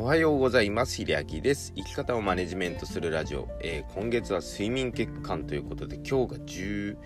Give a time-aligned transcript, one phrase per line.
[0.00, 0.96] おはようございます。
[0.96, 1.74] ひりあきです。
[1.76, 3.48] 生き方をマネジメントするラジオ。
[3.60, 6.96] えー、今月は睡眠欠陥ということで、今日が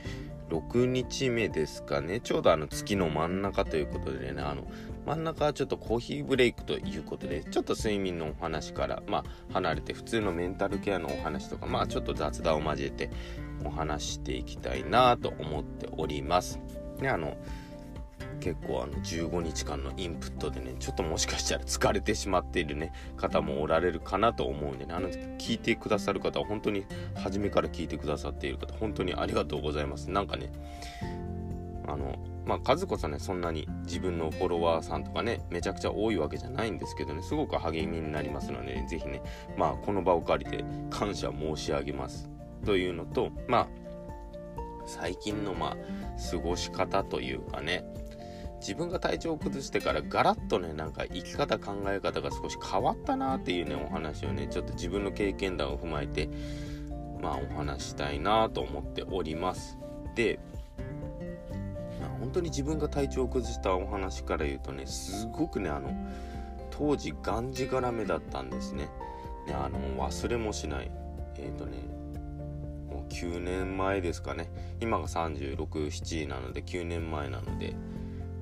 [0.71, 2.21] 16日目ですかね。
[2.21, 4.69] ちょうどあの月の真ん中ということでね、あの、
[5.07, 13.11] 真ん中はちょっとコーヒーブレイクということで、ちょっと睡眠のお話から、まあ、離れて普通のメンタルケアのお話とか、まあ、ちょっと雑談を交えて
[13.65, 16.61] お話していきたいなと思っております。
[17.01, 17.37] で、あの、
[18.45, 26.84] 結構あの15日間のインプットでねちょっともしかしたら疲れてしまっているね方もおられるかなと思うんでねあの聞いてくださる方は本当に
[27.15, 30.11] 初めから聞いてくださっている方本当にありがとうございます。
[30.11, 30.53] なんかね
[31.89, 39.23] あのまあ数こそねそんなに自分のフォロワーさんとかねめちゃくちゃ多いわけじゃないんですけどねすごく励みになりますので、ね、ぜひね
[39.56, 42.29] まあこの場を借りて感謝申し上げます。
[42.67, 43.69] というのとまあ
[44.84, 45.77] 最近のまあ
[46.31, 47.87] 過ごし方というかね
[48.65, 56.31] 自分が体調を崩してからガラッとねなんか生き方考え方が少し変わったなっていうねお話をねちょっと自分の経験談を踏まえて
[57.21, 59.79] まあお話したいなと思っております。
[60.15, 60.39] で、
[62.01, 65.95] まあ、本当に自分が体調を崩したお話から言うとねすごくねあの
[66.71, 68.89] 当時がんじがらめだったんですね。
[69.47, 69.78] ねあの
[70.09, 70.91] 忘れもしない。
[71.37, 71.77] えっ、ー、とね
[72.89, 74.49] もう9年前ですかね。
[74.81, 77.75] 今が367なので9年前なので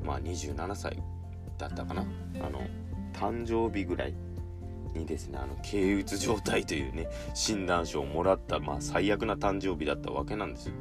[0.05, 1.03] まあ27歳
[1.59, 2.05] だったかな。
[2.41, 2.67] あの
[3.13, 4.15] 誕生日ぐらい
[4.95, 10.75] にですねあの軽うつ状態というね診断書をもらった、まあ、最悪な誕生日だったわけなんですよ。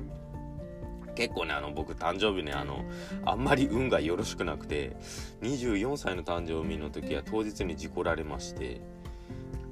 [1.16, 2.86] 結構ねあの僕誕生日ねあの
[3.26, 4.96] あんまり運がよろしくなくて
[5.42, 8.82] 24歳の誕生日の時は当日に事故られまして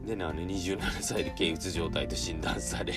[0.05, 2.94] でねあの27歳で軽うつ状態と診断され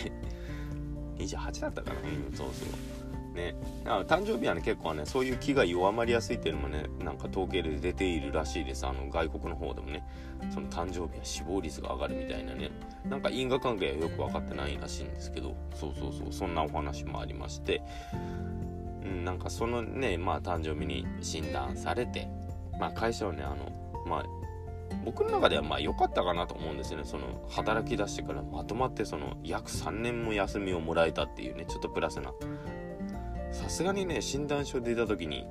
[1.18, 2.00] 28だったかな。
[2.00, 3.36] うんそうそう。
[3.36, 3.54] ね、
[3.86, 8.86] あ誕生日はね結構ねそういう気が弱まりやすいっていうのもねなんか統計で出ているらしいです。
[8.86, 10.04] あの外国の方でもね。
[10.52, 12.70] その誕生日は死亡率が上がるみたいなね。
[13.08, 15.56] なんか因果関係はよく分かってないらしいんですけど。
[15.74, 16.32] そうそうそう。
[16.32, 17.82] そんなお話もありまして。
[19.04, 22.28] うんなんかそのねまあ誕生日に診断されて。
[22.78, 24.24] まあ会社はねあのまあ
[25.04, 27.04] 僕の中ではまあ良かったかなと思うんですよね。
[27.04, 32.32] その働き出してからまとまってその約3年も休みをもらえたっていうねちょっとプラスな
[33.52, 35.46] さすがにね診断書出た時に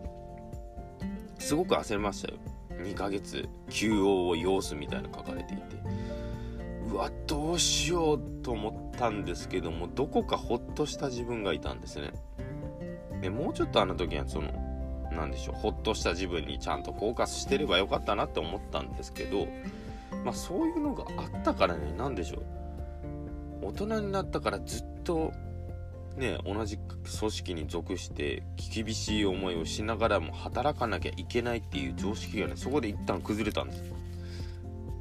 [1.39, 2.39] すごく焦りましたよ。
[2.83, 5.81] 2ヶ月休養を要すみたいな書かれていて。
[6.91, 12.11] うわどうしようと思ったんですけどもどこかほっとした自分がいたんですね。
[13.21, 14.51] でもうちょっとあの時はその
[15.11, 19.47] 何でしょうほっとした自分にちゃんとフォーカスしてればよかったなって思ったんですけど
[20.25, 23.67] まあそういうのがあったからね何でしょう。
[23.67, 25.31] 大人になったからずっと
[26.17, 33.83] ね、同じ組織に属して厳しい思いをしながらも働かなきゃいけないっていう常識がねそこで一旦崩れたんです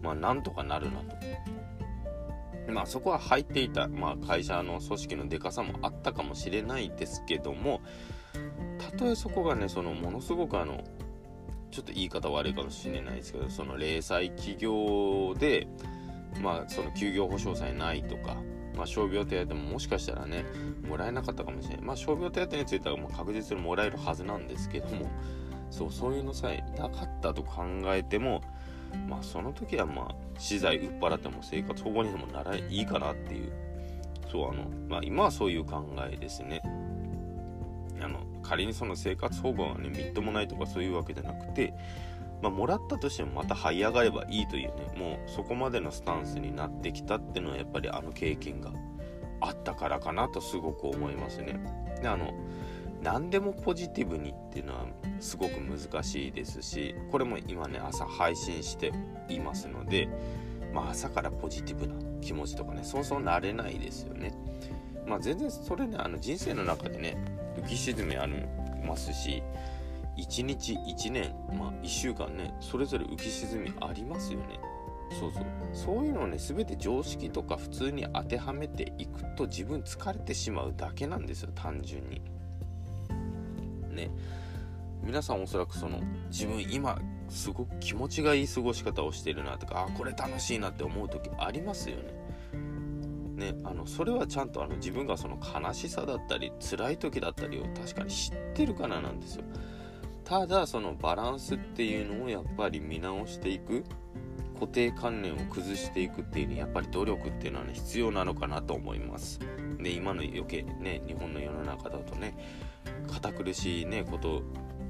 [0.03, 1.17] まあなんとかなるなと。
[2.71, 7.81] まあそこは入っていた、まあ、会社の組織のでかさもあったかもしれないですけども
[8.79, 10.85] たとえそこがねそのものすごくあの
[11.71, 15.67] ちょっと言い方悪いかもしれないですけどその零細企業で
[16.41, 18.37] まあその休業保障さえないとか
[18.81, 20.47] まあ、傷病手当ももしかしたらね、
[20.89, 21.85] もらえなかったかもしれない。
[21.85, 25.11] まあ、傷病手当についてはもう確実にもらえるはずなんですけども、
[25.71, 28.41] そう、そういうのさえなかったと考えても、
[29.07, 33.53] まあ、その時はまあ、資材売っ払っても生活保護にでもならいいかなっていう、
[34.33, 36.63] そう、あの、まあ、今はそういう考えですね。
[38.01, 41.75] あの、仮にその生活保護がね、みっともないとかそういうわけじゃなくて、
[42.43, 48.73] まあ、もらったとしてもまた這い上がればいいというねもうそこまでのスタンスになってきたっていうのはやっぱりあの経験が
[49.41, 51.61] あったからかなとすごく思いますね。
[52.01, 52.33] であの
[53.03, 54.87] 何でもポジティブにっていうのは
[55.21, 58.93] すごく難しいですしこれも今ね朝配信して
[59.29, 60.09] いますので、
[60.75, 64.35] まあ、朝からポジティブな気持ちとかねそうそうなれないですよね。
[65.07, 67.17] まあ、全然それねあの人生の中でね
[67.57, 68.35] 浮き沈みあり
[68.87, 69.43] ますし
[70.17, 74.61] 1日1年まあ1週間ねそれぞれ浮き沈みありますよね。
[75.19, 75.45] そうそう。
[75.73, 82.21] そういうのをね全て常識とか普通に当てはめていくと自分疲れてしまうだけなんですよ単純に。
[83.91, 84.11] ね。
[85.03, 85.99] 皆さんおそらくその
[86.31, 92.21] 自分今すごく気持ちがいい過ごし方をしてるなとかあこれ楽しいなって思う時ありますよね。
[93.41, 99.45] ね、あのそれはちゃんとあの自分がその悲しさだったり辛い時だったりを確かに知ってるからなんですよ。
[100.31, 103.85] ただそのバランスっていうのをやっぱり見直していく。
[104.55, 109.41] 固定観念を崩していくっていうにやっぱり努力っていうのはね必要なのかなと思います。
[109.81, 112.37] で今の余計ね日本の世の中だとね
[113.11, 114.43] 堅苦しいねことを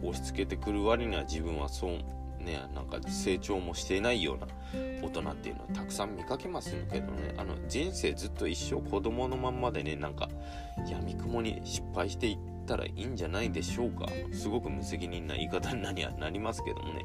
[0.03, 1.91] 押し付けてくる割には自分はそう
[2.43, 4.49] ねなんか成長もしていないような
[5.03, 7.33] 大人っていうのはたくさん見かけますけどね。
[7.37, 10.29] あの人生ずっと一生子供のまんまでねなんか
[10.91, 14.07] やみくもに失敗していってたらいいんじゃないでしょうか。
[14.33, 17.05] すごく無責任な言い方になりなりますけどもね。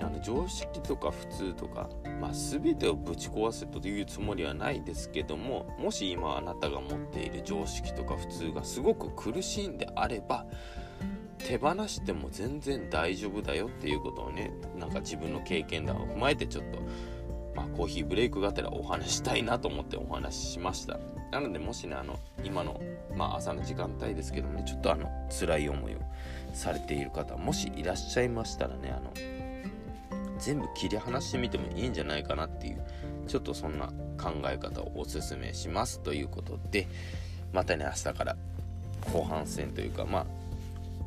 [0.00, 1.88] あの常識とか普通とか、
[2.20, 10.46] まあ、全てをぶち壊せというつもりはないですけどももし今あなたが持っている常識とか普通がすごく苦しいんであれば
[11.38, 16.80] 手放しても全然大丈夫だよっていうことをねなんか自分の経験談を踏まえてちょっと、
[17.54, 20.98] まあ、コーヒーブレイクがてらお話したいなと思ってお話ししました。
[21.34, 22.80] なのでもしねあの今の、
[23.16, 25.98] まあ、朝の時間帯ですけどもねちょっとあの辛い思いを
[26.52, 29.12] されている方もしいらっしゃいましたらねあの
[30.38, 32.84] 全部切り離してみてもいいんじゃないかなっていう
[33.26, 36.86] ちょっとそんな考え方をおすすめしますということで
[37.52, 38.36] またね明日から
[39.12, 40.26] 後半戦というかまあ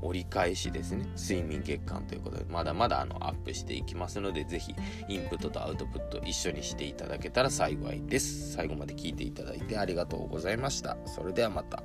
[0.02, 1.06] 折り返しですね。
[1.18, 4.76] 睡眠月間ということでまだまだあのアップしていきますので是非
[5.10, 8.54] インプットとアウトプット一緒にしていただけたら幸いです。
[8.54, 10.98] 最後まで聞いていただいてありがとうございました。
[11.06, 11.84] それではまた。